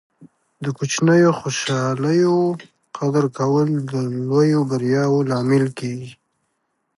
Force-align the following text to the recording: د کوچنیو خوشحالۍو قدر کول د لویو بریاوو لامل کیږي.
د 0.63 0.65
کوچنیو 0.77 1.31
خوشحالۍو 1.39 2.35
قدر 2.97 3.25
کول 3.37 3.67
د 3.91 3.93
لویو 4.29 4.59
بریاوو 4.69 5.27
لامل 5.29 5.65
کیږي. 5.79 6.11